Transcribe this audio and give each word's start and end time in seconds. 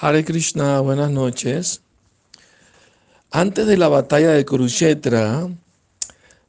Hare 0.00 0.24
Krishna, 0.24 0.78
buenas 0.78 1.10
noches. 1.10 1.82
Antes 3.32 3.66
de 3.66 3.76
la 3.76 3.88
batalla 3.88 4.30
de 4.30 4.44
Kurukshetra, 4.44 5.48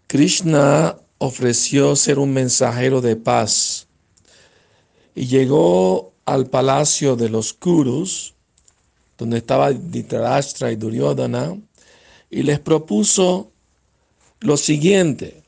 Krishna 0.05 0.95
ofreció 1.17 1.95
ser 1.95 2.19
un 2.19 2.31
mensajero 2.31 3.01
de 3.01 3.15
paz 3.15 3.87
y 5.15 5.25
llegó 5.25 6.13
al 6.25 6.45
palacio 6.45 7.15
de 7.15 7.29
los 7.29 7.53
Kurus, 7.53 8.35
donde 9.17 9.39
estaba 9.39 9.71
Dhritarashtra 9.71 10.71
y 10.71 10.75
Duryodhana, 10.75 11.57
y 12.29 12.43
les 12.43 12.59
propuso 12.59 13.49
lo 14.41 14.57
siguiente, 14.57 15.41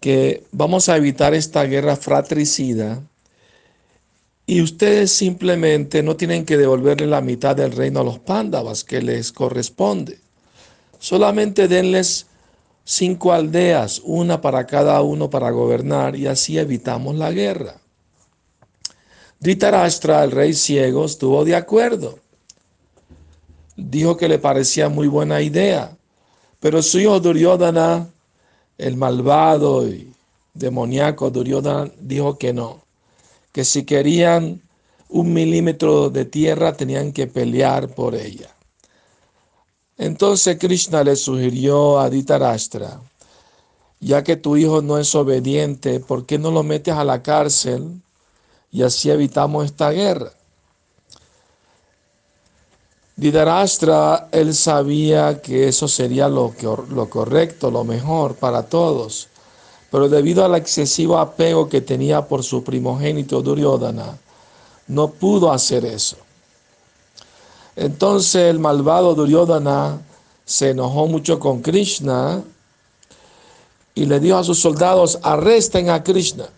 que 0.00 0.42
vamos 0.50 0.88
a 0.88 0.96
evitar 0.96 1.32
esta 1.32 1.62
guerra 1.62 1.94
fratricida 1.94 3.00
y 4.52 4.60
ustedes 4.60 5.10
simplemente 5.10 6.02
no 6.02 6.14
tienen 6.14 6.44
que 6.44 6.58
devolverle 6.58 7.06
la 7.06 7.22
mitad 7.22 7.56
del 7.56 7.72
reino 7.72 8.00
a 8.00 8.04
los 8.04 8.18
pándavas 8.18 8.84
que 8.84 9.00
les 9.00 9.32
corresponde. 9.32 10.18
Solamente 10.98 11.68
denles 11.68 12.26
cinco 12.84 13.32
aldeas, 13.32 14.02
una 14.04 14.42
para 14.42 14.66
cada 14.66 15.00
uno 15.00 15.30
para 15.30 15.50
gobernar 15.50 16.16
y 16.16 16.26
así 16.26 16.58
evitamos 16.58 17.16
la 17.16 17.32
guerra. 17.32 17.80
Dhritarashtra, 19.40 20.22
el 20.22 20.32
rey 20.32 20.52
ciego, 20.52 21.06
estuvo 21.06 21.46
de 21.46 21.56
acuerdo. 21.56 22.18
Dijo 23.74 24.18
que 24.18 24.28
le 24.28 24.38
parecía 24.38 24.90
muy 24.90 25.08
buena 25.08 25.40
idea, 25.40 25.96
pero 26.60 26.82
su 26.82 27.00
hijo 27.00 27.18
Duryodhana, 27.20 28.06
el 28.76 28.98
malvado 28.98 29.88
y 29.88 30.12
demoníaco 30.52 31.30
Duryodhana, 31.30 31.90
dijo 31.98 32.36
que 32.36 32.52
no 32.52 32.82
que 33.52 33.64
si 33.64 33.84
querían 33.84 34.62
un 35.08 35.32
milímetro 35.32 36.08
de 36.08 36.24
tierra 36.24 36.72
tenían 36.72 37.12
que 37.12 37.26
pelear 37.26 37.94
por 37.94 38.14
ella. 38.14 38.48
Entonces 39.98 40.58
Krishna 40.58 41.04
le 41.04 41.16
sugirió 41.16 42.00
a 42.00 42.08
Dhritarashtra, 42.08 43.00
ya 44.00 44.24
que 44.24 44.36
tu 44.36 44.56
hijo 44.56 44.80
no 44.80 44.98
es 44.98 45.14
obediente, 45.14 46.00
¿por 46.00 46.24
qué 46.24 46.38
no 46.38 46.50
lo 46.50 46.62
metes 46.62 46.94
a 46.94 47.04
la 47.04 47.22
cárcel 47.22 48.00
y 48.70 48.82
así 48.82 49.10
evitamos 49.10 49.66
esta 49.66 49.90
guerra? 49.90 50.32
Dhritarashtra, 53.16 54.28
él 54.32 54.54
sabía 54.54 55.42
que 55.42 55.68
eso 55.68 55.86
sería 55.86 56.28
lo, 56.28 56.54
lo 56.88 57.10
correcto, 57.10 57.70
lo 57.70 57.84
mejor 57.84 58.34
para 58.34 58.64
todos 58.64 59.28
pero 59.92 60.08
debido 60.08 60.42
al 60.42 60.54
excesivo 60.54 61.18
apego 61.18 61.68
que 61.68 61.82
tenía 61.82 62.26
por 62.26 62.42
su 62.42 62.64
primogénito 62.64 63.42
Duryodhana, 63.42 64.16
no 64.88 65.08
pudo 65.08 65.52
hacer 65.52 65.84
eso. 65.84 66.16
Entonces 67.76 68.48
el 68.48 68.58
malvado 68.58 69.14
Duryodhana 69.14 70.00
se 70.46 70.70
enojó 70.70 71.06
mucho 71.08 71.38
con 71.38 71.60
Krishna 71.60 72.42
y 73.94 74.06
le 74.06 74.18
dijo 74.18 74.38
a 74.38 74.44
sus 74.44 74.60
soldados, 74.60 75.18
arresten 75.22 75.90
a 75.90 76.02
Krishna. 76.02 76.48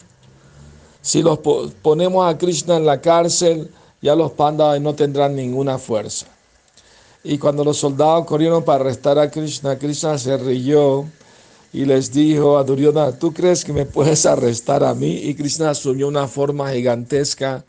Si 1.03 1.21
los 1.21 1.41
ponemos 1.83 2.33
a 2.33 2.39
Krishna 2.39 2.77
en 2.77 2.87
la 2.87 3.01
cárcel, 3.01 3.69
ya 4.01 4.15
los 4.15 4.31
pandas 4.31 4.81
no 4.81 4.95
tendrán 4.95 5.35
ninguna 5.35 5.79
fuerza. 5.79 6.27
Y 7.25 7.37
cuando 7.39 7.65
los 7.65 7.79
soldados 7.79 8.27
corrieron 8.27 8.63
para 8.63 8.85
arrestar 8.85 9.19
a 9.19 9.29
Krishna, 9.29 9.77
Krishna 9.77 10.19
se 10.19 10.37
rió 10.37 11.07
y 11.75 11.85
les 11.85 12.13
dijo 12.13 12.57
a 12.57 12.63
Duryodhana, 12.63 13.19
¿tú 13.19 13.35
crees 13.35 13.65
que 13.65 13.73
me 13.73 13.85
puedes 13.85 14.25
arrestar 14.27 14.85
a 14.85 14.95
mí? 14.95 15.17
Y 15.25 15.35
Krishna 15.35 15.71
asumió 15.71 16.07
una 16.07 16.29
forma 16.29 16.71
gigantesca 16.71 17.65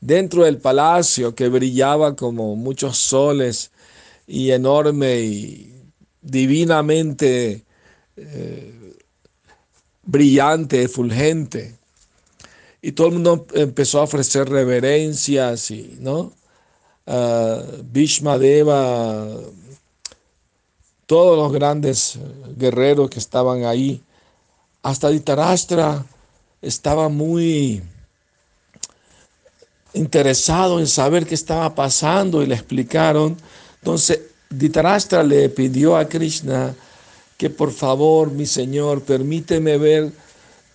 dentro 0.00 0.44
del 0.44 0.56
palacio 0.56 1.34
que 1.34 1.50
brillaba 1.50 2.16
como 2.16 2.56
muchos 2.56 2.96
soles 2.96 3.70
y 4.26 4.50
enorme 4.50 5.20
y 5.20 5.74
divinamente 6.22 7.64
eh, 8.16 8.94
brillante, 10.04 10.88
fulgente. 10.88 11.74
Y 12.80 12.92
todo 12.92 13.08
el 13.08 13.12
mundo 13.12 13.46
empezó 13.52 14.00
a 14.00 14.04
ofrecer 14.04 14.48
reverencias 14.48 15.70
y, 15.70 15.98
¿no? 16.00 16.32
Uh, 17.06 17.82
Bhishma 17.92 18.38
Deva 18.38 19.28
todos 21.06 21.36
los 21.36 21.52
grandes 21.52 22.18
guerreros 22.56 23.10
que 23.10 23.18
estaban 23.18 23.64
ahí, 23.64 24.02
hasta 24.82 25.08
Ditarastra 25.08 26.04
estaba 26.60 27.08
muy 27.08 27.82
interesado 29.94 30.80
en 30.80 30.86
saber 30.86 31.26
qué 31.26 31.34
estaba 31.34 31.74
pasando 31.74 32.42
y 32.42 32.46
le 32.46 32.54
explicaron. 32.54 33.36
Entonces, 33.80 34.20
Ditarastra 34.50 35.22
le 35.22 35.48
pidió 35.48 35.96
a 35.96 36.08
Krishna 36.08 36.74
que 37.36 37.50
por 37.50 37.72
favor, 37.72 38.30
mi 38.30 38.46
Señor, 38.46 39.02
permíteme 39.02 39.78
ver 39.78 40.12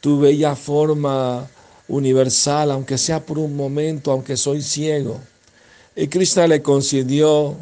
tu 0.02 0.20
bella 0.20 0.56
forma 0.56 1.48
universal, 1.88 2.72
aunque 2.72 2.98
sea 2.98 3.26
por 3.26 3.40
un 3.40 3.56
momento, 3.56 4.12
aunque 4.12 4.38
soy 4.38 4.62
ciego. 4.62 5.20
Y 5.96 6.08
Krishna 6.08 6.48
le 6.48 6.62
concedió 6.62 7.56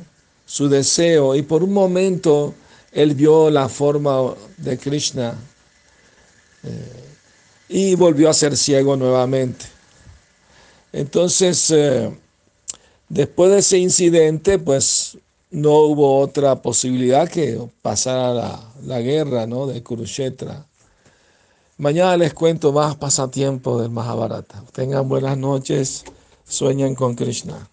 su 0.47 0.69
deseo 0.69 1.35
y 1.35 1.41
por 1.43 1.61
un 1.61 1.73
momento 1.73 2.55
él 2.93 3.13
vio 3.13 3.49
la 3.51 3.67
forma 3.67 4.33
de 4.55 4.77
Krishna 4.77 5.35
eh, 6.63 7.03
y 7.69 7.95
volvió 7.95 8.29
a 8.29 8.33
ser 8.33 8.55
ciego 8.55 8.95
nuevamente. 8.95 9.65
Entonces, 10.93 11.69
eh, 11.69 12.17
después 13.09 13.51
de 13.51 13.59
ese 13.59 13.77
incidente, 13.77 14.57
pues 14.57 15.17
no 15.51 15.73
hubo 15.81 16.19
otra 16.19 16.61
posibilidad 16.61 17.29
que 17.29 17.59
pasar 17.81 18.33
la, 18.35 18.73
la 18.85 19.01
guerra 19.01 19.45
¿no? 19.47 19.67
de 19.67 19.83
Kurukshetra. 19.83 20.65
Mañana 21.77 22.15
les 22.15 22.33
cuento 22.33 22.71
más 22.71 22.95
pasatiempo 22.95 23.81
del 23.81 23.91
Mahabharata. 23.91 24.63
Tengan 24.71 25.09
buenas 25.09 25.37
noches, 25.37 26.05
sueñen 26.47 26.95
con 26.95 27.15
Krishna. 27.15 27.69